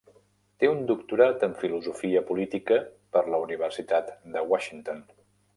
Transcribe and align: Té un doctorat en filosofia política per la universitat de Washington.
Té 0.61 0.69
un 0.69 0.79
doctorat 0.91 1.45
en 1.49 1.53
filosofia 1.59 2.25
política 2.31 2.81
per 3.17 3.23
la 3.35 3.43
universitat 3.47 4.13
de 4.37 4.47
Washington. 4.55 5.07